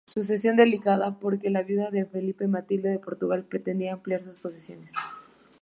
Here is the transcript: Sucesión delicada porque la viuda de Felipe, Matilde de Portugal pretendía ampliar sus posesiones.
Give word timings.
Sucesión 0.07 0.55
delicada 0.57 1.19
porque 1.19 1.51
la 1.51 1.61
viuda 1.61 1.91
de 1.91 2.07
Felipe, 2.07 2.47
Matilde 2.47 2.89
de 2.89 2.97
Portugal 2.97 3.43
pretendía 3.43 3.93
ampliar 3.93 4.23
sus 4.23 4.39
posesiones. 4.39 4.93